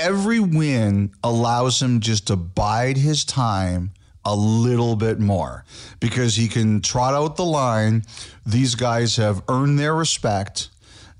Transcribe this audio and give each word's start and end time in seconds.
Every 0.00 0.40
win 0.40 1.12
allows 1.22 1.80
him 1.80 2.00
just 2.00 2.26
to 2.28 2.36
bide 2.36 2.96
his 2.96 3.24
time 3.24 3.92
a 4.24 4.34
little 4.34 4.96
bit 4.96 5.18
more 5.18 5.64
because 5.98 6.36
he 6.36 6.48
can 6.48 6.80
trot 6.80 7.14
out 7.14 7.36
the 7.36 7.44
line. 7.44 8.02
These 8.44 8.74
guys 8.74 9.16
have 9.16 9.42
earned 9.48 9.78
their 9.78 9.94
respect. 9.94 10.68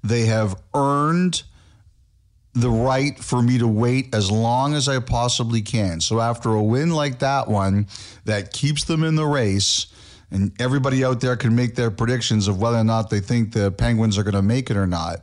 They 0.02 0.26
have 0.26 0.60
earned 0.74 1.42
the 2.52 2.70
right 2.70 3.18
for 3.18 3.42
me 3.42 3.58
to 3.58 3.68
wait 3.68 4.14
as 4.14 4.30
long 4.30 4.74
as 4.74 4.88
I 4.88 4.98
possibly 4.98 5.62
can. 5.62 6.00
So 6.00 6.20
after 6.20 6.50
a 6.50 6.62
win 6.62 6.90
like 6.90 7.20
that 7.20 7.48
one 7.48 7.86
that 8.24 8.52
keeps 8.52 8.84
them 8.84 9.04
in 9.04 9.14
the 9.14 9.26
race, 9.26 9.86
and 10.32 10.52
everybody 10.60 11.04
out 11.04 11.20
there 11.20 11.36
can 11.36 11.54
make 11.54 11.74
their 11.74 11.90
predictions 11.90 12.48
of 12.48 12.60
whether 12.60 12.78
or 12.78 12.84
not 12.84 13.10
they 13.10 13.20
think 13.20 13.52
the 13.52 13.70
Penguins 13.70 14.16
are 14.16 14.22
going 14.22 14.34
to 14.34 14.42
make 14.42 14.70
it 14.70 14.76
or 14.76 14.86
not. 14.86 15.22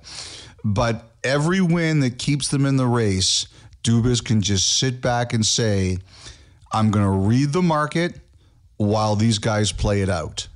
But 0.63 1.06
every 1.23 1.61
win 1.61 1.99
that 2.01 2.17
keeps 2.17 2.47
them 2.47 2.65
in 2.65 2.77
the 2.77 2.87
race, 2.87 3.47
Dubas 3.83 4.23
can 4.23 4.41
just 4.41 4.77
sit 4.77 5.01
back 5.01 5.33
and 5.33 5.45
say, 5.45 5.99
I'm 6.71 6.91
going 6.91 7.05
to 7.05 7.27
read 7.27 7.53
the 7.53 7.61
market 7.61 8.19
while 8.77 9.15
these 9.15 9.39
guys 9.39 9.71
play 9.71 10.01
it 10.01 10.09
out. 10.09 10.47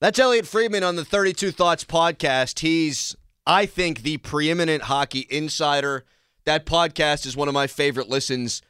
That's 0.00 0.18
Elliotte 0.18 0.46
Friedman 0.46 0.84
on 0.84 0.96
the 0.96 1.04
32 1.04 1.50
Thoughts 1.50 1.84
podcast. 1.84 2.60
He's, 2.60 3.16
I 3.46 3.66
think, 3.66 4.02
the 4.02 4.18
preeminent 4.18 4.84
hockey 4.84 5.26
insider. 5.28 6.04
That 6.44 6.66
podcast 6.66 7.26
is 7.26 7.36
one 7.36 7.48
of 7.48 7.54
my 7.54 7.66
favorite 7.66 8.08
listens, 8.08 8.62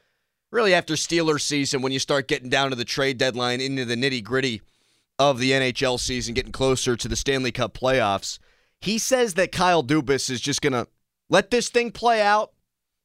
really, 0.51 0.73
after 0.73 0.95
Steelers 0.95 1.43
season, 1.43 1.83
when 1.83 1.93
you 1.93 1.99
start 1.99 2.29
getting 2.29 2.49
down 2.49 2.71
to 2.71 2.77
the 2.77 2.85
trade 2.85 3.19
deadline, 3.19 3.61
into 3.61 3.85
the 3.85 3.95
nitty 3.95 4.25
gritty 4.25 4.63
of 5.19 5.39
the 5.39 5.51
NHL 5.51 6.01
season, 6.01 6.33
getting 6.33 6.53
closer 6.53 6.97
to 6.97 7.09
the 7.09 7.17
Stanley 7.17 7.53
Cup 7.53 7.77
playoffs. 7.77 8.39
He 8.81 8.99
says 8.99 9.35
that 9.35 9.53
Kyle 9.53 9.83
Dubas 9.83 10.31
is 10.31 10.41
just 10.41 10.63
going 10.63 10.73
to 10.73 10.87
let 11.29 11.51
this 11.51 11.69
thing 11.69 11.91
play 11.91 12.23
out. 12.23 12.53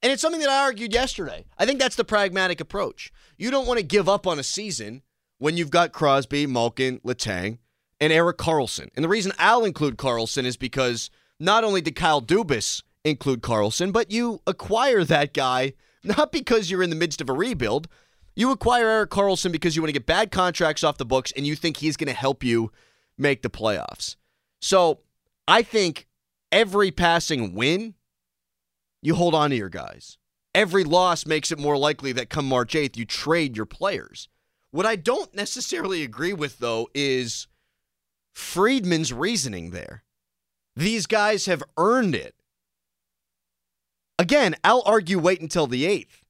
And 0.01 0.11
it's 0.11 0.21
something 0.21 0.41
that 0.41 0.49
I 0.49 0.63
argued 0.63 0.93
yesterday. 0.93 1.45
I 1.57 1.65
think 1.65 1.79
that's 1.79 1.95
the 1.95 2.03
pragmatic 2.03 2.59
approach. 2.59 3.11
You 3.37 3.51
don't 3.51 3.67
want 3.67 3.79
to 3.79 3.85
give 3.85 4.09
up 4.09 4.27
on 4.27 4.37
a 4.37 4.43
season 4.43 5.01
when 5.37 5.55
you've 5.55 5.71
got 5.71 5.93
Crosby, 5.93 6.45
Malkin, 6.45 6.99
Letang, 6.99 7.59
and 8.01 8.11
Erik 8.11 8.37
Karlsson. 8.37 8.89
And 8.95 9.03
the 9.03 9.09
reason 9.09 9.31
I'll 9.39 9.63
include 9.63 9.97
Karlsson 9.97 10.43
is 10.43 10.57
because 10.57 11.09
not 11.39 11.63
only 11.63 11.81
did 11.81 11.95
Kyle 11.95 12.21
Dubas 12.21 12.83
include 13.05 13.41
Karlsson, 13.41 13.93
but 13.93 14.11
you 14.11 14.41
acquire 14.45 15.03
that 15.05 15.33
guy 15.33 15.73
not 16.03 16.31
because 16.31 16.69
you're 16.69 16.83
in 16.83 16.89
the 16.89 16.95
midst 16.95 17.21
of 17.21 17.29
a 17.29 17.33
rebuild. 17.33 17.87
You 18.35 18.51
acquire 18.51 18.89
Erik 18.89 19.09
Karlsson 19.09 19.51
because 19.51 19.75
you 19.75 19.81
want 19.81 19.89
to 19.89 19.93
get 19.93 20.05
bad 20.05 20.31
contracts 20.31 20.83
off 20.83 20.97
the 20.97 21.05
books 21.05 21.31
and 21.35 21.47
you 21.47 21.55
think 21.55 21.77
he's 21.77 21.97
going 21.97 22.07
to 22.07 22.13
help 22.13 22.43
you 22.43 22.71
make 23.17 23.41
the 23.41 23.49
playoffs. 23.49 24.15
So 24.61 24.99
I 25.47 25.61
think 25.61 26.07
every 26.51 26.91
passing 26.91 27.53
win, 27.53 27.95
you 29.01 29.15
hold 29.15 29.35
on 29.35 29.49
to 29.49 29.55
your 29.55 29.69
guys. 29.69 30.17
Every 30.55 30.83
loss 30.83 31.25
makes 31.25 31.51
it 31.51 31.59
more 31.59 31.77
likely 31.77 32.11
that 32.13 32.29
come 32.29 32.47
March 32.47 32.73
8th, 32.73 32.95
you 32.95 33.05
trade 33.05 33.57
your 33.57 33.65
players. 33.65 34.29
What 34.71 34.85
I 34.85 34.95
don't 34.95 35.33
necessarily 35.35 36.03
agree 36.03 36.33
with, 36.33 36.59
though, 36.59 36.89
is 36.93 37.47
Friedman's 38.33 39.11
reasoning 39.11 39.71
there. 39.71 40.03
These 40.75 41.05
guys 41.05 41.45
have 41.45 41.63
earned 41.77 42.15
it. 42.15 42.35
Again, 44.17 44.55
I'll 44.63 44.83
argue 44.85 45.19
wait 45.19 45.41
until 45.41 45.67
the 45.67 45.85
8th. 45.85 46.21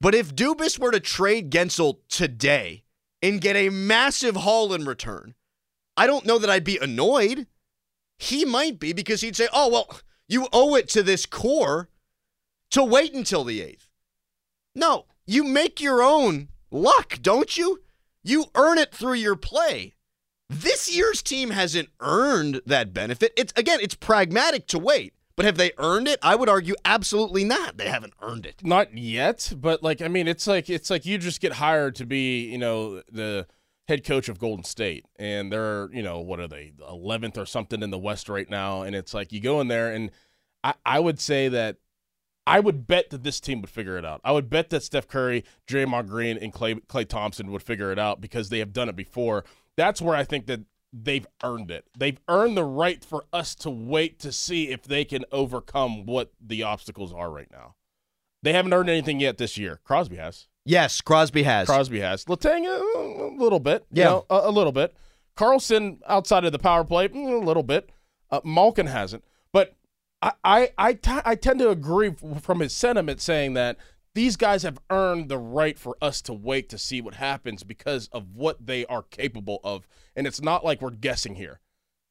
But 0.00 0.14
if 0.14 0.34
Dubas 0.34 0.78
were 0.78 0.90
to 0.90 1.00
trade 1.00 1.50
Guentzel 1.50 1.98
today 2.08 2.84
and 3.22 3.40
get 3.40 3.56
a 3.56 3.68
massive 3.68 4.36
haul 4.36 4.72
in 4.72 4.86
return, 4.86 5.34
I 5.96 6.06
don't 6.06 6.24
know 6.24 6.38
that 6.38 6.50
I'd 6.50 6.64
be 6.64 6.78
annoyed. 6.78 7.46
He 8.20 8.44
might 8.44 8.78
be 8.78 8.92
because 8.92 9.22
he'd 9.22 9.34
say, 9.34 9.48
oh, 9.50 9.70
well, 9.70 10.00
you 10.28 10.46
owe 10.52 10.74
it 10.74 10.88
to 10.90 11.02
this 11.02 11.24
core 11.24 11.88
to 12.70 12.84
wait 12.84 13.14
until 13.14 13.44
the 13.44 13.60
8th. 13.60 13.88
No, 14.74 15.06
you 15.26 15.42
make 15.42 15.80
your 15.80 16.02
own 16.02 16.48
luck, 16.70 17.18
don't 17.22 17.56
you? 17.56 17.80
You 18.22 18.44
earn 18.54 18.76
it 18.76 18.94
through 18.94 19.14
your 19.14 19.36
play. 19.36 19.94
This 20.50 20.94
year's 20.94 21.22
team 21.22 21.50
hasn't 21.50 21.88
earned 22.00 22.60
that 22.66 22.92
benefit. 22.92 23.32
It's 23.36 23.54
again, 23.56 23.78
it's 23.80 23.94
pragmatic 23.94 24.66
to 24.68 24.78
wait. 24.78 25.14
But 25.34 25.46
have 25.46 25.56
they 25.56 25.72
earned 25.78 26.06
it? 26.06 26.18
I 26.22 26.34
would 26.34 26.50
argue 26.50 26.74
absolutely 26.84 27.44
not. 27.44 27.78
They 27.78 27.88
haven't 27.88 28.12
earned 28.20 28.44
it. 28.44 28.62
Not 28.62 28.94
yet, 28.98 29.52
but 29.56 29.82
like 29.82 30.02
I 30.02 30.08
mean, 30.08 30.28
it's 30.28 30.46
like 30.46 30.68
it's 30.68 30.90
like 30.90 31.06
you 31.06 31.16
just 31.16 31.40
get 31.40 31.54
hired 31.54 31.94
to 31.96 32.04
be, 32.04 32.50
you 32.50 32.58
know, 32.58 33.02
the 33.10 33.46
head 33.90 34.04
coach 34.04 34.28
of 34.28 34.38
Golden 34.38 34.64
State, 34.64 35.04
and 35.16 35.52
they're, 35.52 35.90
you 35.92 36.02
know, 36.02 36.20
what 36.20 36.40
are 36.40 36.48
they, 36.48 36.72
eleventh 36.88 37.36
or 37.36 37.44
something 37.44 37.82
in 37.82 37.90
the 37.90 37.98
West 37.98 38.28
right 38.28 38.48
now, 38.48 38.82
and 38.82 38.94
it's 38.94 39.12
like 39.12 39.32
you 39.32 39.40
go 39.40 39.60
in 39.60 39.68
there, 39.68 39.92
and 39.92 40.10
I, 40.62 40.74
I 40.86 41.00
would 41.00 41.20
say 41.20 41.48
that 41.48 41.76
I 42.46 42.60
would 42.60 42.86
bet 42.86 43.10
that 43.10 43.24
this 43.24 43.40
team 43.40 43.60
would 43.60 43.70
figure 43.70 43.98
it 43.98 44.04
out. 44.04 44.20
I 44.24 44.32
would 44.32 44.48
bet 44.48 44.70
that 44.70 44.82
Steph 44.82 45.08
Curry, 45.08 45.44
Draymond 45.66 46.08
Green, 46.08 46.38
and 46.38 46.52
Klay 46.52 46.80
Klay 46.86 47.06
Thompson 47.06 47.50
would 47.50 47.62
figure 47.62 47.92
it 47.92 47.98
out 47.98 48.20
because 48.20 48.48
they 48.48 48.60
have 48.60 48.72
done 48.72 48.88
it 48.88 48.96
before. 48.96 49.44
That's 49.76 50.00
where 50.00 50.16
I 50.16 50.24
think 50.24 50.46
that 50.46 50.60
they've 50.92 51.26
earned 51.42 51.70
it. 51.70 51.84
They've 51.98 52.18
earned 52.28 52.56
the 52.56 52.64
right 52.64 53.04
for 53.04 53.24
us 53.32 53.54
to 53.56 53.70
wait 53.70 54.18
to 54.20 54.32
see 54.32 54.68
if 54.68 54.84
they 54.84 55.04
can 55.04 55.24
overcome 55.32 56.06
what 56.06 56.32
the 56.40 56.62
obstacles 56.62 57.12
are 57.12 57.30
right 57.30 57.50
now. 57.50 57.74
They 58.42 58.52
haven't 58.52 58.72
earned 58.72 58.88
anything 58.88 59.20
yet 59.20 59.38
this 59.38 59.58
year. 59.58 59.80
Crosby 59.84 60.16
has. 60.16 60.46
Yes, 60.64 61.00
Crosby 61.00 61.42
has. 61.42 61.66
Crosby 61.66 62.00
has. 62.00 62.24
Letang 62.26 62.64
a, 62.66 63.22
a 63.22 63.34
little 63.42 63.60
bit. 63.60 63.86
you 63.92 64.02
Yeah. 64.02 64.10
know, 64.10 64.26
a, 64.30 64.40
a 64.44 64.50
little 64.50 64.72
bit. 64.72 64.94
Karlsson 65.36 65.98
outside 66.06 66.44
of 66.44 66.52
the 66.52 66.58
power 66.58 66.84
play 66.84 67.08
mm, 67.08 67.42
a 67.42 67.44
little 67.44 67.62
bit. 67.62 67.90
Uh, 68.30 68.40
Malkin 68.44 68.86
hasn't. 68.86 69.24
But 69.52 69.74
I 70.22 70.32
I 70.44 70.70
I, 70.76 70.92
t- 70.94 71.20
I 71.24 71.34
tend 71.34 71.60
to 71.60 71.70
agree 71.70 72.12
from 72.40 72.60
his 72.60 72.74
sentiment 72.74 73.20
saying 73.20 73.54
that 73.54 73.78
these 74.14 74.36
guys 74.36 74.64
have 74.64 74.78
earned 74.90 75.28
the 75.28 75.38
right 75.38 75.78
for 75.78 75.96
us 76.02 76.20
to 76.22 76.32
wait 76.34 76.68
to 76.70 76.78
see 76.78 77.00
what 77.00 77.14
happens 77.14 77.62
because 77.62 78.08
of 78.08 78.34
what 78.34 78.66
they 78.66 78.84
are 78.86 79.02
capable 79.04 79.60
of. 79.64 79.86
And 80.16 80.26
it's 80.26 80.42
not 80.42 80.64
like 80.64 80.82
we're 80.82 80.90
guessing 80.90 81.36
here. 81.36 81.60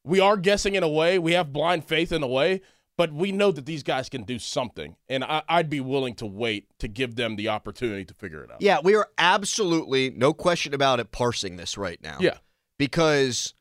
We 0.02 0.18
are 0.18 0.36
guessing 0.38 0.74
in 0.74 0.82
a 0.82 0.88
way. 0.88 1.18
We 1.18 1.32
have 1.34 1.52
blind 1.52 1.84
faith 1.84 2.10
in 2.10 2.22
a 2.22 2.26
way, 2.26 2.62
but 2.96 3.12
we 3.12 3.32
know 3.32 3.50
that 3.50 3.66
these 3.66 3.82
guys 3.82 4.08
can 4.08 4.24
do 4.24 4.38
something. 4.38 4.96
And 5.08 5.24
I, 5.24 5.42
I'd 5.48 5.70
be 5.70 5.80
willing 5.80 6.14
to 6.16 6.26
wait 6.26 6.66
to 6.80 6.88
give 6.88 7.16
them 7.16 7.36
the 7.36 7.48
opportunity 7.48 8.04
to 8.04 8.14
figure 8.14 8.42
it 8.44 8.50
out. 8.50 8.60
Yeah, 8.60 8.80
we 8.82 8.94
are 8.94 9.08
absolutely, 9.16 10.10
no 10.10 10.32
question 10.34 10.74
about 10.74 11.00
it, 11.00 11.10
parsing 11.12 11.56
this 11.56 11.78
right 11.78 12.00
now. 12.02 12.18
Yeah. 12.20 12.38
Because 12.78 13.54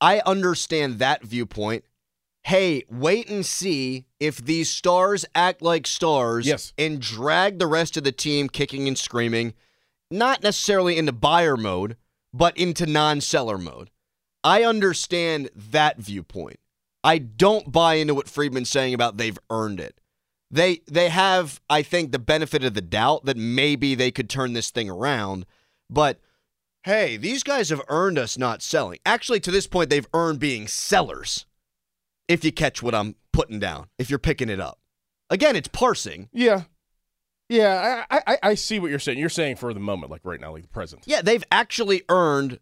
I 0.00 0.20
understand 0.20 0.98
that 0.98 1.22
viewpoint. 1.24 1.84
Hey, 2.42 2.84
wait 2.90 3.30
and 3.30 3.44
see 3.44 4.04
if 4.20 4.36
these 4.36 4.70
stars 4.70 5.24
act 5.34 5.62
like 5.62 5.86
stars 5.86 6.46
Yes. 6.46 6.74
and 6.76 7.00
drag 7.00 7.58
the 7.58 7.66
rest 7.66 7.96
of 7.96 8.04
the 8.04 8.12
team 8.12 8.48
kicking 8.50 8.86
and 8.86 8.98
screaming, 8.98 9.54
not 10.10 10.42
necessarily 10.42 10.98
into 10.98 11.12
buyer 11.12 11.56
mode, 11.56 11.96
but 12.34 12.56
into 12.58 12.84
non 12.86 13.20
seller 13.22 13.56
mode. 13.56 13.90
I 14.42 14.62
understand 14.62 15.48
that 15.54 15.96
viewpoint. 15.98 16.60
I 17.04 17.18
don't 17.18 17.70
buy 17.70 17.94
into 17.94 18.14
what 18.14 18.28
Friedman's 18.28 18.70
saying 18.70 18.94
about 18.94 19.18
they've 19.18 19.38
earned 19.50 19.78
it. 19.78 20.00
They 20.50 20.80
they 20.90 21.10
have, 21.10 21.60
I 21.68 21.82
think, 21.82 22.10
the 22.10 22.18
benefit 22.18 22.64
of 22.64 22.74
the 22.74 22.80
doubt 22.80 23.26
that 23.26 23.36
maybe 23.36 23.94
they 23.94 24.10
could 24.10 24.30
turn 24.30 24.54
this 24.54 24.70
thing 24.70 24.88
around. 24.88 25.46
But 25.90 26.18
hey, 26.84 27.16
these 27.16 27.42
guys 27.42 27.68
have 27.68 27.82
earned 27.88 28.18
us 28.18 28.38
not 28.38 28.62
selling. 28.62 28.98
Actually, 29.04 29.40
to 29.40 29.50
this 29.50 29.66
point, 29.66 29.90
they've 29.90 30.08
earned 30.14 30.40
being 30.40 30.66
sellers. 30.66 31.44
If 32.26 32.44
you 32.44 32.52
catch 32.52 32.82
what 32.82 32.94
I'm 32.94 33.16
putting 33.32 33.58
down, 33.58 33.88
if 33.98 34.08
you're 34.08 34.18
picking 34.18 34.48
it 34.48 34.60
up. 34.60 34.78
Again, 35.28 35.56
it's 35.56 35.68
parsing. 35.68 36.28
Yeah. 36.32 36.62
Yeah, 37.50 38.04
I, 38.10 38.22
I, 38.26 38.38
I 38.42 38.54
see 38.54 38.78
what 38.78 38.90
you're 38.90 38.98
saying. 38.98 39.18
You're 39.18 39.28
saying 39.28 39.56
for 39.56 39.74
the 39.74 39.80
moment, 39.80 40.10
like 40.10 40.22
right 40.24 40.40
now, 40.40 40.52
like 40.52 40.62
the 40.62 40.68
present. 40.68 41.02
Yeah, 41.04 41.20
they've 41.20 41.44
actually 41.52 42.02
earned 42.08 42.58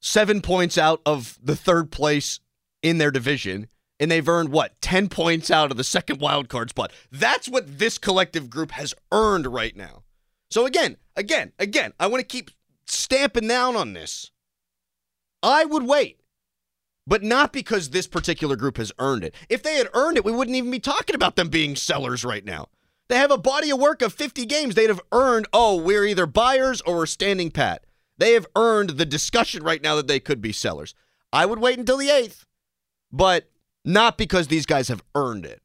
seven 0.00 0.42
points 0.42 0.76
out 0.76 1.00
of 1.06 1.38
the 1.42 1.56
third 1.56 1.90
place 1.90 2.40
in 2.82 2.98
their 2.98 3.10
division, 3.10 3.68
and 3.98 4.10
they've 4.10 4.28
earned 4.28 4.50
what 4.50 4.80
ten 4.80 5.08
points 5.08 5.50
out 5.50 5.70
of 5.70 5.76
the 5.76 5.84
second 5.84 6.20
wild 6.20 6.48
card 6.48 6.70
spot. 6.70 6.92
That's 7.10 7.48
what 7.48 7.78
this 7.78 7.98
collective 7.98 8.50
group 8.50 8.72
has 8.72 8.94
earned 9.12 9.46
right 9.46 9.76
now. 9.76 10.04
So 10.50 10.66
again, 10.66 10.96
again, 11.16 11.52
again, 11.58 11.92
I 12.00 12.06
want 12.06 12.20
to 12.20 12.26
keep 12.26 12.50
stamping 12.86 13.48
down 13.48 13.76
on 13.76 13.92
this. 13.92 14.30
I 15.42 15.64
would 15.64 15.84
wait, 15.84 16.20
but 17.06 17.22
not 17.22 17.52
because 17.52 17.90
this 17.90 18.06
particular 18.06 18.56
group 18.56 18.76
has 18.76 18.92
earned 18.98 19.24
it. 19.24 19.34
If 19.48 19.62
they 19.62 19.76
had 19.76 19.88
earned 19.94 20.16
it, 20.16 20.24
we 20.24 20.32
wouldn't 20.32 20.56
even 20.56 20.70
be 20.70 20.80
talking 20.80 21.14
about 21.14 21.36
them 21.36 21.48
being 21.48 21.76
sellers 21.76 22.24
right 22.24 22.44
now. 22.44 22.68
They 23.08 23.16
have 23.16 23.30
a 23.32 23.38
body 23.38 23.70
of 23.70 23.80
work 23.80 24.02
of 24.02 24.12
50 24.12 24.46
games. 24.46 24.74
They'd 24.74 24.90
have 24.90 25.00
earned, 25.10 25.48
oh, 25.52 25.76
we're 25.76 26.04
either 26.04 26.26
buyers 26.26 26.80
or 26.82 26.96
we're 26.96 27.06
standing 27.06 27.50
pat. 27.50 27.84
They 28.18 28.34
have 28.34 28.46
earned 28.54 28.90
the 28.90 29.06
discussion 29.06 29.64
right 29.64 29.82
now 29.82 29.96
that 29.96 30.06
they 30.06 30.20
could 30.20 30.40
be 30.40 30.52
sellers. 30.52 30.94
I 31.32 31.46
would 31.46 31.58
wait 31.58 31.78
until 31.78 31.96
the 31.96 32.08
8th, 32.08 32.44
but 33.12 33.50
not 33.84 34.18
because 34.18 34.48
these 34.48 34.66
guys 34.66 34.88
have 34.88 35.02
earned 35.14 35.46
it. 35.46 35.62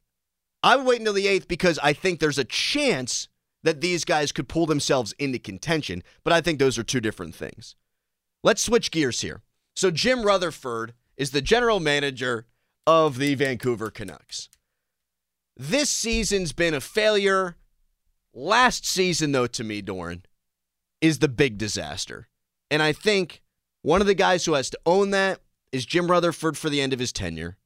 I 0.63 0.75
would 0.75 0.86
wait 0.86 1.00
until 1.00 1.13
the 1.13 1.27
8th 1.27 1.47
because 1.47 1.77
I 1.83 1.94
think 1.94 2.19
there's 2.19 2.39
a 2.39 2.44
chance 2.44 3.27
that 3.63 3.81
these 3.81 4.06
guys 4.06 4.31
could 4.31 4.47
pull 4.47 4.65
themselves 4.65 5.13
into 5.19 5.39
contention, 5.39 6.03
but 6.24 6.33
I 6.33 6.42
think 6.42 6.59
those 6.59 6.77
are 6.77 6.83
two 6.83 7.01
different 7.01 7.36
things. 7.36 7.75
Let's 8.44 8.63
switch 8.63 8.92
gears 8.92 9.21
here. 9.21 9.42
So, 9.75 9.92
Jim 9.92 10.24
Rutherford 10.24 10.94
is 11.18 11.31
the 11.31 11.42
general 11.42 11.80
manager 11.80 12.45
of 12.88 13.18
the 13.18 13.36
Vancouver 13.36 13.89
Canucks. 13.89 14.50
This 15.57 15.89
season's 15.89 16.53
been 16.53 16.74
a 16.74 16.81
failure. 16.81 17.57
Last 18.33 18.86
season, 18.86 19.31
though, 19.31 19.47
to 19.47 19.63
me, 19.63 19.81
Dorin, 19.81 20.21
is 21.01 21.19
the 21.19 21.27
big 21.27 21.57
disaster. 21.57 22.27
And 22.69 22.81
I 22.81 22.92
think 22.92 23.42
one 23.81 24.01
of 24.01 24.07
the 24.07 24.13
guys 24.13 24.45
who 24.45 24.53
has 24.53 24.69
to 24.71 24.80
own 24.86 25.12
that 25.12 25.39
is 25.71 25.85
Jim 25.85 26.09
Rutherford 26.09 26.57
for 26.57 26.69
the 26.69 26.81
end 26.81 26.94
of 26.94 27.00
his 27.00 27.12
tenure, 27.12 27.57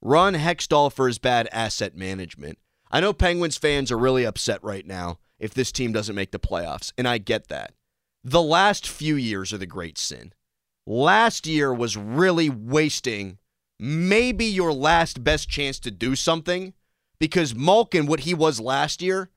Ron 0.00 0.34
Hextall 0.34 0.92
for 0.92 1.06
his 1.06 1.18
bad 1.18 1.48
asset 1.52 1.96
management. 1.96 2.58
I 2.90 3.00
know 3.00 3.12
Penguins 3.12 3.56
fans 3.56 3.90
are 3.90 3.98
really 3.98 4.24
upset 4.24 4.62
right 4.62 4.86
now 4.86 5.18
if 5.38 5.54
this 5.54 5.72
team 5.72 5.92
doesn't 5.92 6.14
make 6.14 6.30
the 6.30 6.38
playoffs, 6.38 6.92
and 6.98 7.08
I 7.08 7.18
get 7.18 7.48
that. 7.48 7.74
The 8.24 8.42
last 8.42 8.86
few 8.86 9.16
years 9.16 9.52
are 9.52 9.58
the 9.58 9.66
great 9.66 9.98
sin. 9.98 10.32
Last 10.86 11.46
year 11.46 11.72
was 11.72 11.96
really 11.96 12.50
wasting 12.50 13.38
maybe 13.78 14.44
your 14.44 14.72
last 14.72 15.24
best 15.24 15.48
chance 15.48 15.80
to 15.80 15.90
do 15.90 16.14
something 16.14 16.72
because 17.18 17.54
Malkin, 17.54 18.06
what 18.06 18.20
he 18.20 18.34
was 18.34 18.60
last 18.60 19.02
year, 19.02 19.30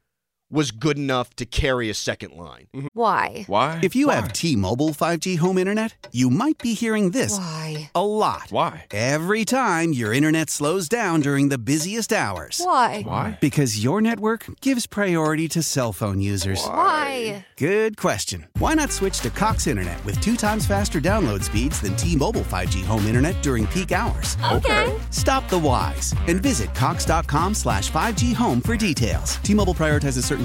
was 0.55 0.71
good 0.71 0.97
enough 0.97 1.35
to 1.35 1.45
carry 1.45 1.89
a 1.89 1.93
second 1.93 2.31
line. 2.31 2.67
Mm-hmm. 2.73 2.87
Why? 2.93 3.43
Why? 3.47 3.81
If 3.83 3.93
you 3.95 4.07
Why? 4.07 4.15
have 4.15 4.31
T-Mobile 4.31 4.89
5G 4.91 5.37
home 5.37 5.57
internet, 5.57 6.07
you 6.13 6.29
might 6.29 6.57
be 6.59 6.73
hearing 6.73 7.11
this 7.11 7.37
Why? 7.37 7.91
a 7.93 8.05
lot. 8.05 8.47
Why? 8.51 8.85
Every 8.91 9.43
time 9.43 9.91
your 9.91 10.13
internet 10.13 10.49
slows 10.49 10.87
down 10.87 11.19
during 11.19 11.49
the 11.49 11.57
busiest 11.57 12.13
hours. 12.13 12.61
Why? 12.63 13.01
Why? 13.01 13.37
Because 13.41 13.83
your 13.83 13.99
network 13.99 14.45
gives 14.61 14.87
priority 14.87 15.49
to 15.49 15.61
cell 15.61 15.91
phone 15.91 16.21
users. 16.21 16.65
Why? 16.65 17.45
Good 17.57 17.97
question. 17.97 18.47
Why 18.59 18.75
not 18.75 18.91
switch 18.91 19.19
to 19.21 19.29
Cox 19.29 19.67
Internet 19.67 20.03
with 20.05 20.19
two 20.21 20.37
times 20.37 20.65
faster 20.65 21.01
download 21.01 21.43
speeds 21.43 21.81
than 21.81 21.95
T-Mobile 21.97 22.41
5G 22.43 22.85
home 22.85 23.05
internet 23.07 23.35
during 23.43 23.67
peak 23.67 23.91
hours? 23.91 24.37
Okay. 24.53 24.97
Stop 25.09 25.49
the 25.49 25.59
whys 25.59 26.13
and 26.27 26.41
visit 26.41 26.73
cox.com 26.73 27.53
slash 27.53 27.91
5G 27.91 28.33
home 28.33 28.61
for 28.61 28.77
details. 28.77 29.35
T-Mobile 29.43 29.73
prioritizes 29.73 30.23
certain 30.23 30.44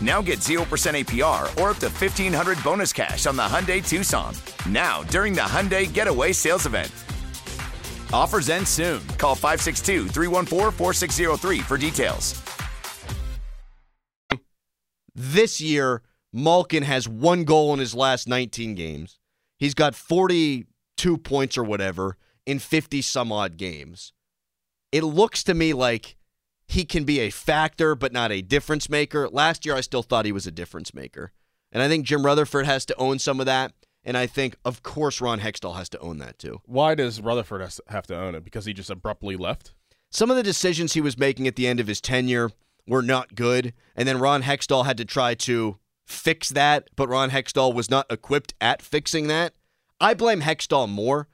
Now 0.00 0.22
get 0.22 0.38
0% 0.38 0.60
APR 0.64 1.42
or 1.60 1.70
up 1.70 1.78
to 1.78 1.88
1500 1.88 2.62
bonus 2.64 2.92
cash 2.92 3.26
on 3.26 3.36
the 3.36 3.42
Hyundai 3.42 3.86
Tucson. 3.86 4.34
Now, 4.68 5.02
during 5.04 5.34
the 5.34 5.42
Hyundai 5.42 5.92
Getaway 5.92 6.32
Sales 6.32 6.64
Event. 6.66 6.90
Offers 8.12 8.48
end 8.48 8.66
soon. 8.66 9.06
Call 9.18 9.34
562 9.34 10.08
314 10.08 10.70
4603 10.70 11.58
for 11.60 11.76
details. 11.76 12.42
This 15.14 15.60
year, 15.60 16.02
Malkin 16.32 16.82
has 16.84 17.08
one 17.08 17.44
goal 17.44 17.74
in 17.74 17.80
his 17.80 17.94
last 17.94 18.28
19 18.28 18.74
games. 18.74 19.18
He's 19.58 19.74
got 19.74 19.94
42 19.94 21.18
points 21.18 21.58
or 21.58 21.64
whatever 21.64 22.16
in 22.46 22.58
50 22.58 23.02
some 23.02 23.30
odd 23.30 23.56
games. 23.56 24.12
It 24.92 25.04
looks 25.04 25.44
to 25.44 25.54
me 25.54 25.72
like 25.72 26.16
he 26.70 26.84
can 26.84 27.02
be 27.02 27.18
a 27.18 27.30
factor, 27.30 27.96
but 27.96 28.12
not 28.12 28.30
a 28.30 28.42
difference 28.42 28.88
maker. 28.88 29.28
Last 29.28 29.66
year, 29.66 29.74
I 29.74 29.80
still 29.80 30.04
thought 30.04 30.24
he 30.24 30.30
was 30.30 30.46
a 30.46 30.52
difference 30.52 30.94
maker. 30.94 31.32
And 31.72 31.82
I 31.82 31.88
think 31.88 32.06
Jim 32.06 32.24
Rutherford 32.24 32.64
has 32.64 32.86
to 32.86 32.96
own 32.96 33.18
some 33.18 33.40
of 33.40 33.46
that. 33.46 33.72
And 34.04 34.16
I 34.16 34.28
think, 34.28 34.54
of 34.64 34.84
course, 34.84 35.20
Ron 35.20 35.40
Hextall 35.40 35.76
has 35.76 35.88
to 35.90 35.98
own 35.98 36.18
that 36.18 36.38
too. 36.38 36.60
Why 36.66 36.94
does 36.94 37.20
Rutherford 37.20 37.68
have 37.88 38.06
to 38.06 38.16
own 38.16 38.36
it? 38.36 38.44
Because 38.44 38.66
he 38.66 38.72
just 38.72 38.88
abruptly 38.88 39.36
left? 39.36 39.74
Some 40.10 40.30
of 40.30 40.36
the 40.36 40.44
decisions 40.44 40.92
he 40.92 41.00
was 41.00 41.18
making 41.18 41.48
at 41.48 41.56
the 41.56 41.66
end 41.66 41.80
of 41.80 41.88
his 41.88 42.00
tenure 42.00 42.52
were 42.86 43.02
not 43.02 43.34
good. 43.34 43.74
And 43.96 44.06
then 44.06 44.20
Ron 44.20 44.44
Hextall 44.44 44.86
had 44.86 44.96
to 44.98 45.04
try 45.04 45.34
to 45.34 45.76
fix 46.06 46.50
that, 46.50 46.88
but 46.94 47.08
Ron 47.08 47.30
Hextall 47.30 47.74
was 47.74 47.90
not 47.90 48.06
equipped 48.10 48.54
at 48.60 48.80
fixing 48.80 49.26
that. 49.26 49.54
I 50.00 50.14
blame 50.14 50.42
Hextall 50.42 50.88
more 50.88 51.26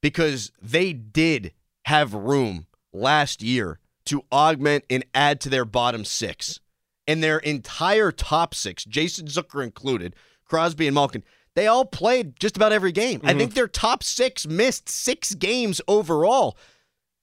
because 0.00 0.52
they 0.62 0.92
did 0.92 1.52
have 1.86 2.14
room 2.14 2.66
last 2.92 3.42
year 3.42 3.80
to 4.08 4.24
augment 4.32 4.84
and 4.90 5.04
add 5.14 5.40
to 5.42 5.48
their 5.48 5.64
bottom 5.64 6.04
six. 6.04 6.60
And 7.06 7.22
their 7.22 7.38
entire 7.38 8.12
top 8.12 8.54
six, 8.54 8.84
Jason 8.84 9.26
Zucker 9.26 9.64
included, 9.64 10.14
Crosby 10.44 10.86
and 10.86 10.94
Malkin, 10.94 11.24
they 11.54 11.66
all 11.66 11.84
played 11.84 12.38
just 12.38 12.56
about 12.56 12.72
every 12.72 12.92
game. 12.92 13.20
I 13.22 13.30
mm-hmm. 13.30 13.38
think 13.38 13.54
their 13.54 13.68
top 13.68 14.02
six 14.02 14.46
missed 14.46 14.88
six 14.88 15.34
games 15.34 15.80
overall. 15.88 16.56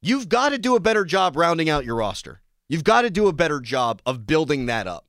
You've 0.02 0.28
got 0.28 0.50
to 0.50 0.58
do 0.58 0.76
a 0.76 0.80
better 0.80 1.06
job 1.06 1.36
rounding 1.36 1.70
out 1.70 1.86
your 1.86 1.96
roster. 1.96 2.42
You've 2.68 2.84
got 2.84 3.04
to 3.04 3.10
do 3.10 3.28
a 3.28 3.34
better 3.34 3.60
job 3.60 4.02
of 4.06 4.28
building 4.28 4.66
that 4.66 4.88
up. 4.88 5.08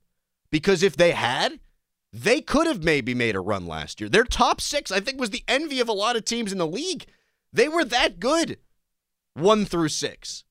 Because 0.50 0.82
if 0.82 0.96
they 0.96 1.12
had, 1.12 1.58
they 2.12 2.40
could 2.40 2.66
have 2.66 2.84
maybe 2.84 3.14
made 3.14 3.34
a 3.34 3.40
run 3.40 3.66
last 3.66 4.00
year. 4.00 4.08
Their 4.08 4.24
top 4.24 4.60
six, 4.60 4.90
I 4.92 5.00
think, 5.00 5.20
was 5.20 5.30
the 5.30 5.44
envy 5.48 5.80
of 5.80 5.88
a 5.88 5.92
lot 5.92 6.16
of 6.16 6.24
teams 6.24 6.52
in 6.52 6.58
the 6.58 6.66
league. 6.66 7.06
They 7.52 7.68
were 7.68 7.84
that 7.84 8.20
good, 8.20 8.58
one 9.34 9.64
through 9.64 9.88
six. 9.88 10.44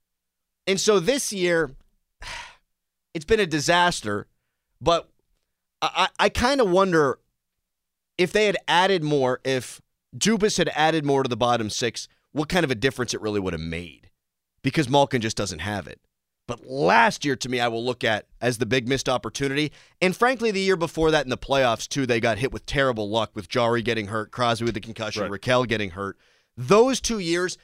And 0.67 0.79
so 0.79 0.99
this 0.99 1.31
year, 1.33 1.71
it's 3.13 3.25
been 3.25 3.39
a 3.39 3.45
disaster. 3.45 4.27
But 4.81 5.09
I, 5.81 6.09
I 6.19 6.29
kind 6.29 6.61
of 6.61 6.69
wonder 6.69 7.19
if 8.17 8.31
they 8.31 8.45
had 8.45 8.57
added 8.67 9.03
more, 9.03 9.39
if 9.43 9.81
Dubas 10.15 10.57
had 10.57 10.69
added 10.75 11.05
more 11.05 11.23
to 11.23 11.29
the 11.29 11.37
bottom 11.37 11.69
six, 11.69 12.07
what 12.31 12.49
kind 12.49 12.63
of 12.63 12.71
a 12.71 12.75
difference 12.75 13.13
it 13.13 13.21
really 13.21 13.39
would 13.39 13.53
have 13.53 13.61
made. 13.61 14.09
because 14.61 14.89
Malkin 14.89 15.21
just 15.21 15.37
doesn't 15.37 15.59
have 15.59 15.87
it. 15.87 15.99
But 16.47 16.65
last 16.65 17.25
year, 17.25 17.35
to 17.37 17.49
me, 17.49 17.59
I 17.59 17.67
will 17.69 17.83
look 17.83 18.03
at 18.03 18.27
as 18.39 18.57
the 18.59 18.65
big 18.67 18.87
missed 18.87 19.09
opportunity. 19.09 19.71
And 20.01 20.15
frankly, 20.15 20.51
the 20.51 20.59
year 20.59 20.75
before 20.75 21.09
that 21.11 21.23
in 21.25 21.29
the 21.29 21.37
playoffs, 21.37 21.87
too, 21.87 22.05
they 22.05 22.19
got 22.19 22.37
hit 22.37 22.51
with 22.51 22.65
terrible 22.67 23.09
luck 23.09 23.31
with 23.33 23.49
Jarry 23.49 23.81
getting 23.81 24.07
hurt, 24.07 24.31
Crosby 24.31 24.65
with 24.65 24.75
the 24.75 24.79
concussion, 24.81 25.23
Right. 25.23 25.41
Rakell 25.41 25.67
getting 25.67 25.91
hurt. 25.91 26.17
Those 26.55 27.01
two 27.01 27.19
years, 27.19 27.57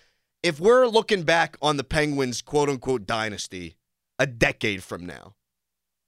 if 0.44 0.60
we're 0.60 0.88
looking 0.88 1.24
back 1.24 1.58
on 1.62 1.78
the 1.78 1.84
Penguins' 1.84 2.42
quote 2.42 2.70
unquote 2.70 3.06
dynasty 3.06 3.78
a 4.20 4.26
decade 4.26 4.84
from 4.84 5.06
now, 5.06 5.36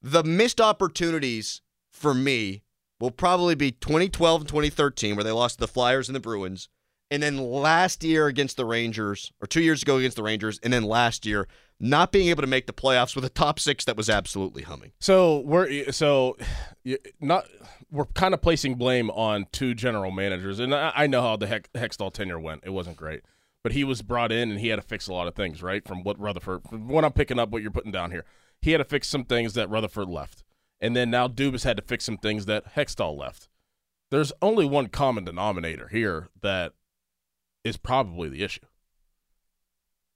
the 0.02 0.24
missed 0.24 0.60
opportunities 0.60 1.62
for 1.92 2.14
me 2.14 2.64
will 3.00 3.12
probably 3.12 3.56
be 3.56 3.72
2012 3.72 4.42
and 4.42 4.48
2013, 4.48 5.16
where 5.16 5.24
they 5.24 5.32
lost 5.32 5.56
to 5.56 5.62
the 5.62 5.68
Flyers 5.68 6.08
and 6.08 6.16
the 6.16 6.20
Bruins. 6.20 6.70
And 7.12 7.22
then 7.22 7.38
last 7.38 8.04
year 8.04 8.28
against 8.28 8.58
the 8.58 8.66
Rangers, 8.66 9.32
or 9.40 9.48
two 9.48 9.62
years 9.62 9.84
ago 9.84 9.98
against 9.98 10.18
the 10.18 10.24
Rangers, 10.24 10.60
and 10.64 10.74
then 10.74 10.84
last 10.84 11.26
year 11.26 11.48
not 11.80 12.12
being 12.12 12.30
able 12.30 12.42
to 12.42 12.48
make 12.48 12.66
the 12.66 12.74
playoffs 12.74 13.16
with 13.16 13.26
a 13.26 13.30
top 13.30 13.60
six 13.60 13.86
that 13.86 13.98
was 13.98 14.10
absolutely 14.10 14.64
humming. 14.64 14.94
So 15.00 15.40
we're 15.40 15.92
so 15.92 16.38
not 17.20 17.46
we're 17.92 18.06
kind 18.06 18.34
of 18.34 18.42
placing 18.42 18.76
blame 18.76 19.12
on 19.12 19.48
two 19.52 19.74
general 19.74 20.10
managers, 20.12 20.60
and 20.60 20.74
I, 20.74 20.92
I 20.96 21.08
know 21.08 21.22
how 21.22 21.36
the 21.36 21.46
Heck, 21.46 21.72
Hextall 21.74 22.12
tenure 22.14 22.40
went. 22.40 22.64
It 22.66 22.72
wasn't 22.72 22.98
great, 22.98 23.22
but 23.64 23.72
he 23.72 23.84
was 23.84 24.02
brought 24.02 24.32
in 24.32 24.52
and 24.52 24.60
he 24.60 24.68
had 24.68 24.76
to 24.76 24.82
fix 24.82 25.08
a 25.08 25.14
lot 25.14 25.28
of 25.28 25.36
things, 25.36 25.64
right? 25.64 25.88
From 25.88 26.04
what 26.04 26.20
Rutherford, 26.20 26.64
from 26.70 26.88
what 26.90 27.06
I'm 27.06 27.14
picking 27.14 27.40
up, 27.40 27.50
what 27.50 27.62
you're 27.62 27.72
putting 27.72 27.92
down 27.92 28.12
here, 28.12 28.26
he 28.62 28.72
had 28.72 28.80
to 28.80 28.84
fix 28.84 29.08
some 29.08 29.24
things 29.24 29.54
that 29.54 29.70
Rutherford 29.70 30.10
left, 30.10 30.44
and 30.82 30.96
then 30.96 31.10
now 31.10 31.28
Dubas 31.28 31.64
had 31.64 31.78
to 31.78 31.84
fix 31.84 32.04
some 32.06 32.18
things 32.18 32.46
that 32.46 32.76
Hextall 32.76 33.18
left. 33.18 33.48
There's 34.12 34.34
only 34.42 34.66
one 34.66 34.88
common 34.88 35.24
denominator 35.24 35.88
here 35.88 36.30
that 36.42 36.74
is 37.64 37.78
probably 37.78 38.30
the 38.30 38.44
issue, 38.44 38.66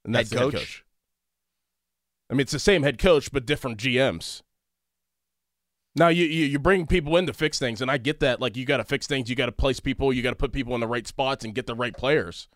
and 0.05 0.13
that's 0.13 0.29
Head 0.29 0.37
the 0.37 0.43
head 0.43 0.51
coach? 0.51 0.59
coach. 0.59 0.85
I 2.29 2.33
mean, 2.33 2.41
it's 2.41 2.51
the 2.51 2.59
same 2.59 2.83
head 2.83 2.97
coach, 2.97 3.31
but 3.31 3.45
different 3.45 3.79
GMs. 3.79 4.41
Now 5.95 6.09
you, 6.09 6.25
you 6.25 6.45
you 6.45 6.59
bring 6.59 6.85
people 6.85 7.17
in 7.17 7.25
to 7.25 7.33
fix 7.33 7.57
things, 7.57 7.81
and 7.81 7.89
I 7.89 7.97
get 7.97 8.19
that. 8.19 8.39
Like 8.39 8.55
you 8.55 8.65
got 8.65 8.77
to 8.77 8.83
fix 8.83 9.07
things, 9.07 9.29
you 9.29 9.35
got 9.35 9.47
to 9.47 9.51
place 9.51 9.79
people, 9.79 10.13
you 10.13 10.21
got 10.21 10.31
to 10.31 10.35
put 10.35 10.51
people 10.51 10.75
in 10.75 10.81
the 10.81 10.87
right 10.87 11.07
spots 11.07 11.43
and 11.43 11.55
get 11.55 11.65
the 11.65 11.73
right 11.73 11.95
players. 11.95 12.49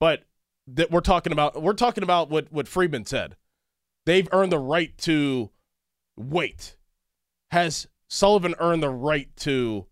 But 0.00 0.24
that 0.74 0.90
we're 0.90 1.00
talking 1.00 1.32
about, 1.32 1.62
we're 1.62 1.72
talking 1.72 2.02
about 2.02 2.30
what 2.30 2.52
what 2.52 2.68
Friedman 2.68 3.04
said. 3.06 3.36
They've 4.06 4.28
earned 4.32 4.52
the 4.52 4.58
right 4.58 4.96
to 4.98 5.50
wait. 6.16 6.76
Has 7.50 7.86
Sullivan 8.08 8.54
earned 8.58 8.82
the 8.82 8.90
right 8.90 9.34
to 9.38 9.86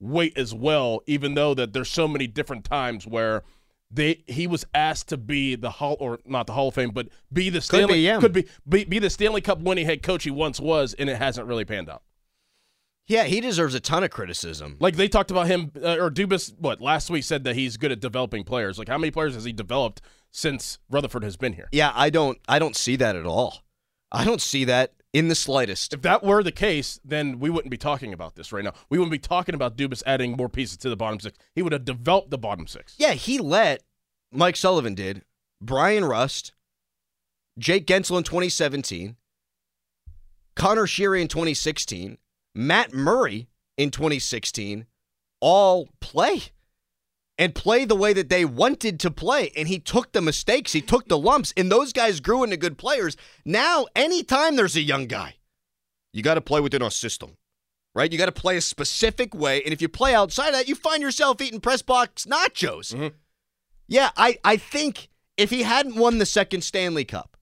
wait 0.00 0.36
as 0.36 0.54
well? 0.54 1.00
Even 1.06 1.34
though 1.34 1.54
that 1.54 1.72
there's 1.72 1.90
so 1.90 2.06
many 2.06 2.26
different 2.26 2.64
times 2.64 3.06
where 3.06 3.42
they 3.90 4.22
he 4.26 4.46
was 4.46 4.64
asked 4.74 5.08
to 5.08 5.16
be 5.16 5.54
the 5.54 5.70
hall 5.70 5.96
or 6.00 6.18
not 6.24 6.46
the 6.46 6.52
Hall 6.52 6.68
of 6.68 6.74
Fame, 6.74 6.90
but 6.90 7.08
be 7.32 7.50
the 7.50 7.60
Stanley 7.60 7.94
be, 7.94 8.00
yeah. 8.00 8.20
could 8.20 8.32
be, 8.32 8.46
be 8.68 8.84
be 8.84 8.98
the 8.98 9.10
Stanley 9.10 9.40
Cup 9.40 9.60
winning 9.60 9.86
head 9.86 10.02
coach 10.02 10.24
he 10.24 10.30
once 10.30 10.60
was, 10.60 10.94
and 10.94 11.08
it 11.08 11.16
hasn't 11.16 11.46
really 11.46 11.64
panned 11.64 11.88
out. 11.88 12.02
Yeah, 13.06 13.24
he 13.24 13.40
deserves 13.40 13.74
a 13.74 13.80
ton 13.80 14.04
of 14.04 14.10
criticism. 14.10 14.76
Like 14.80 14.96
they 14.96 15.08
talked 15.08 15.30
about 15.30 15.46
him, 15.46 15.72
uh, 15.82 15.96
or 15.96 16.10
Dubas, 16.10 16.54
what 16.58 16.82
last 16.82 17.08
week 17.08 17.24
said 17.24 17.44
that 17.44 17.56
he's 17.56 17.78
good 17.78 17.90
at 17.90 18.00
developing 18.00 18.44
players. 18.44 18.78
Like 18.78 18.88
how 18.88 18.98
many 18.98 19.10
players 19.10 19.34
has 19.34 19.44
he 19.44 19.52
developed 19.52 20.02
since 20.30 20.78
Rutherford 20.90 21.24
has 21.24 21.36
been 21.36 21.54
here? 21.54 21.68
Yeah, 21.72 21.92
I 21.94 22.10
don't 22.10 22.38
I 22.48 22.58
don't 22.58 22.76
see 22.76 22.96
that 22.96 23.16
at 23.16 23.26
all. 23.26 23.62
I 24.10 24.24
don't 24.24 24.40
see 24.40 24.64
that 24.64 24.94
in 25.12 25.28
the 25.28 25.34
slightest. 25.34 25.92
If 25.92 26.02
that 26.02 26.22
were 26.22 26.42
the 26.42 26.52
case, 26.52 27.00
then 27.04 27.38
we 27.38 27.50
wouldn't 27.50 27.70
be 27.70 27.76
talking 27.76 28.12
about 28.12 28.34
this 28.34 28.52
right 28.52 28.64
now. 28.64 28.72
We 28.88 28.98
wouldn't 28.98 29.12
be 29.12 29.18
talking 29.18 29.54
about 29.54 29.76
Dubas 29.76 30.02
adding 30.06 30.36
more 30.36 30.48
pieces 30.48 30.76
to 30.78 30.90
the 30.90 30.96
bottom 30.96 31.20
six. 31.20 31.38
He 31.54 31.62
would 31.62 31.72
have 31.72 31.84
developed 31.84 32.30
the 32.30 32.38
bottom 32.38 32.66
six. 32.66 32.94
Yeah, 32.98 33.12
he 33.12 33.38
let 33.38 33.82
Mike 34.32 34.56
Sullivan 34.56 34.94
did, 34.94 35.22
Bryan 35.60 36.04
Rust, 36.04 36.52
Jake 37.58 37.86
Guentzel 37.86 38.18
in 38.18 38.24
2017, 38.24 39.16
Conor 40.54 40.86
Sheary 40.86 41.22
in 41.22 41.28
2016, 41.28 42.18
Matt 42.54 42.92
Murray 42.92 43.48
in 43.76 43.90
2016, 43.90 44.86
all 45.40 45.88
play 46.00 46.42
and 47.38 47.54
play 47.54 47.84
the 47.84 47.96
way 47.96 48.12
that 48.12 48.28
they 48.28 48.44
wanted 48.44 49.00
to 49.00 49.10
play. 49.10 49.52
And 49.56 49.68
he 49.68 49.78
took 49.78 50.12
the 50.12 50.20
mistakes, 50.20 50.72
he 50.72 50.82
took 50.82 51.08
the 51.08 51.18
lumps, 51.18 51.54
and 51.56 51.70
those 51.70 51.92
guys 51.92 52.20
grew 52.20 52.42
into 52.42 52.56
good 52.56 52.76
players. 52.76 53.16
Now, 53.44 53.86
anytime 53.94 54.56
there's 54.56 54.76
a 54.76 54.82
young 54.82 55.06
guy, 55.06 55.36
you 56.12 56.22
got 56.22 56.34
to 56.34 56.40
play 56.40 56.60
within 56.60 56.82
our 56.82 56.90
system. 56.90 57.36
Right? 57.94 58.12
You 58.12 58.18
got 58.18 58.26
to 58.26 58.32
play 58.32 58.56
a 58.56 58.60
specific 58.60 59.34
way. 59.34 59.62
And 59.62 59.72
if 59.72 59.82
you 59.82 59.88
play 59.88 60.14
outside 60.14 60.48
of 60.48 60.54
that, 60.54 60.68
you 60.68 60.76
find 60.76 61.02
yourself 61.02 61.40
eating 61.40 61.58
press 61.58 61.82
box 61.82 62.26
nachos. 62.26 62.94
Mm-hmm. 62.94 63.08
Yeah, 63.88 64.10
I, 64.16 64.38
I 64.44 64.56
think 64.56 65.08
if 65.36 65.50
he 65.50 65.62
hadn't 65.62 65.96
won 65.96 66.18
the 66.18 66.26
second 66.26 66.62
Stanley 66.62 67.04
Cup, 67.04 67.36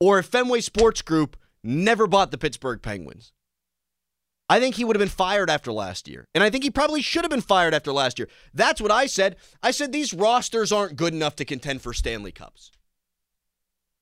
or 0.00 0.18
if 0.18 0.26
Fenway 0.26 0.62
Sports 0.62 1.02
Group 1.02 1.36
never 1.62 2.06
bought 2.06 2.30
the 2.30 2.38
Pittsburgh 2.38 2.80
Penguins, 2.82 3.32
I 4.50 4.58
think 4.58 4.74
he 4.74 4.84
would 4.84 4.96
have 4.96 5.00
been 5.00 5.08
fired 5.08 5.48
after 5.48 5.70
last 5.72 6.08
year. 6.08 6.26
And 6.34 6.42
I 6.42 6.50
think 6.50 6.64
he 6.64 6.70
probably 6.70 7.02
should 7.02 7.22
have 7.22 7.30
been 7.30 7.40
fired 7.40 7.72
after 7.72 7.92
last 7.92 8.18
year. 8.18 8.28
That's 8.52 8.80
what 8.80 8.90
I 8.90 9.06
said. 9.06 9.36
I 9.62 9.70
said 9.70 9.92
these 9.92 10.12
rosters 10.12 10.72
aren't 10.72 10.96
good 10.96 11.14
enough 11.14 11.36
to 11.36 11.44
contend 11.44 11.82
for 11.82 11.94
Stanley 11.94 12.32
Cups. 12.32 12.72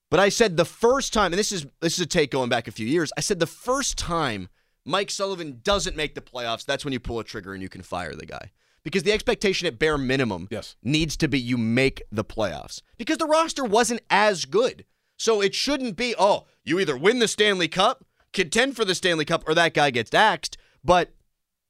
But 0.09 0.19
I 0.19 0.29
said 0.29 0.57
the 0.57 0.65
first 0.65 1.13
time, 1.13 1.31
and 1.33 1.39
this 1.39 1.51
is 1.51 1.67
this 1.81 1.93
is 1.93 1.99
a 1.99 2.07
take 2.07 2.31
going 2.31 2.49
back 2.49 2.67
a 2.67 2.71
few 2.71 2.87
years, 2.87 3.11
I 3.15 3.21
said 3.21 3.39
the 3.39 3.45
first 3.45 3.95
time 3.95 4.49
Mike 4.83 5.11
Sullivan 5.11 5.59
doesn't 5.63 5.95
make 5.95 6.15
the 6.15 6.21
playoffs, 6.21 6.65
that's 6.65 6.83
when 6.83 6.93
you 6.93 6.99
pull 6.99 7.19
a 7.19 7.23
trigger 7.23 7.53
and 7.53 7.61
you 7.61 7.69
can 7.69 7.83
fire 7.83 8.15
the 8.15 8.25
guy. 8.25 8.51
Because 8.83 9.03
the 9.03 9.11
expectation 9.11 9.67
at 9.67 9.77
bare 9.77 9.99
minimum 9.99 10.47
Yes. 10.49 10.75
needs 10.81 11.15
to 11.17 11.27
be 11.27 11.39
you 11.39 11.57
make 11.57 12.01
the 12.11 12.23
playoffs. 12.23 12.81
Because 12.97 13.17
the 13.17 13.25
roster 13.27 13.63
wasn't 13.63 14.01
as 14.09 14.45
good. 14.45 14.85
So 15.15 15.41
it 15.41 15.53
shouldn't 15.53 15.95
be, 15.95 16.15
oh, 16.17 16.47
you 16.63 16.79
either 16.79 16.97
win 16.97 17.19
the 17.19 17.27
Stanley 17.27 17.67
Cup, 17.67 18.05
contend 18.33 18.75
for 18.75 18.85
the 18.85 18.95
Stanley 18.95 19.25
Cup, 19.25 19.47
or 19.47 19.53
that 19.55 19.73
guy 19.73 19.91
gets 19.91 20.13
axed. 20.13 20.57
But 20.83 21.13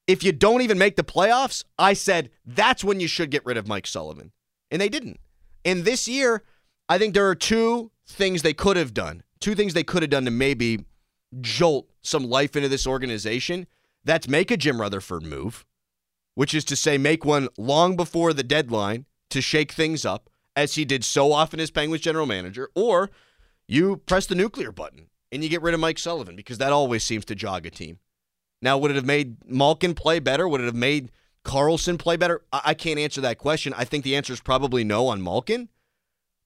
if 0.07 0.23
you 0.23 0.31
don't 0.31 0.61
even 0.61 0.77
make 0.77 0.95
the 0.95 1.03
playoffs, 1.03 1.63
I 1.77 1.93
said 1.93 2.29
that's 2.45 2.83
when 2.83 2.99
you 2.99 3.07
should 3.07 3.31
get 3.31 3.45
rid 3.45 3.57
of 3.57 3.67
Mike 3.67 3.87
Sullivan. 3.87 4.31
And 4.71 4.81
they 4.81 4.89
didn't. 4.89 5.19
And 5.65 5.85
this 5.85 6.07
year, 6.07 6.43
I 6.87 6.97
think 6.97 7.13
there 7.13 7.27
are 7.27 7.35
two 7.35 7.91
things 8.07 8.41
they 8.41 8.53
could 8.53 8.77
have 8.77 8.93
done. 8.93 9.23
Two 9.39 9.55
things 9.55 9.73
they 9.73 9.83
could 9.83 10.01
have 10.01 10.09
done 10.09 10.25
to 10.25 10.31
maybe 10.31 10.85
jolt 11.41 11.89
some 12.01 12.23
life 12.23 12.55
into 12.55 12.69
this 12.69 12.87
organization. 12.87 13.67
That's 14.03 14.27
make 14.27 14.51
a 14.51 14.57
Jim 14.57 14.81
Rutherford 14.81 15.23
move, 15.23 15.65
which 16.35 16.53
is 16.53 16.65
to 16.65 16.75
say, 16.75 16.97
make 16.97 17.23
one 17.25 17.49
long 17.57 17.95
before 17.95 18.33
the 18.33 18.43
deadline 18.43 19.05
to 19.29 19.41
shake 19.41 19.71
things 19.71 20.05
up, 20.05 20.29
as 20.55 20.75
he 20.75 20.85
did 20.85 21.03
so 21.03 21.31
often 21.31 21.59
as 21.59 21.69
Penguins 21.69 22.01
general 22.01 22.25
manager, 22.25 22.69
or 22.73 23.11
you 23.67 23.97
press 23.97 24.25
the 24.25 24.35
nuclear 24.35 24.71
button 24.71 25.09
and 25.31 25.43
you 25.43 25.49
get 25.49 25.61
rid 25.61 25.73
of 25.73 25.79
Mike 25.79 25.99
Sullivan 25.99 26.35
because 26.35 26.57
that 26.57 26.71
always 26.71 27.03
seems 27.03 27.25
to 27.25 27.35
jog 27.35 27.65
a 27.65 27.69
team. 27.69 27.99
Now, 28.61 28.77
would 28.77 28.91
it 28.91 28.95
have 28.95 29.05
made 29.05 29.37
Malkin 29.45 29.93
play 29.93 30.19
better? 30.19 30.47
Would 30.47 30.61
it 30.61 30.65
have 30.65 30.75
made 30.75 31.11
Karlsson 31.45 31.97
play 31.97 32.17
better? 32.17 32.41
I, 32.51 32.61
I 32.65 32.73
can't 32.73 32.99
answer 32.99 33.21
that 33.21 33.37
question. 33.37 33.73
I 33.77 33.85
think 33.85 34.03
the 34.03 34.15
answer 34.15 34.33
is 34.33 34.41
probably 34.41 34.83
no 34.83 35.07
on 35.07 35.21
Malkin. 35.21 35.69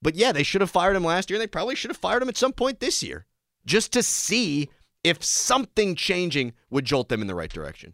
But 0.01 0.15
yeah, 0.15 0.31
they 0.31 0.43
should 0.43 0.61
have 0.61 0.69
fired 0.69 0.95
him 0.95 1.03
last 1.03 1.29
year. 1.29 1.39
They 1.39 1.47
probably 1.47 1.75
should 1.75 1.89
have 1.89 1.97
fired 1.97 2.21
him 2.21 2.29
at 2.29 2.37
some 2.37 2.53
point 2.53 2.79
this 2.79 3.01
year 3.01 3.25
just 3.65 3.93
to 3.93 4.03
see 4.03 4.69
if 5.03 5.23
something 5.23 5.95
changing 5.95 6.53
would 6.69 6.85
jolt 6.85 7.09
them 7.09 7.21
in 7.21 7.27
the 7.27 7.35
right 7.35 7.51
direction. 7.51 7.93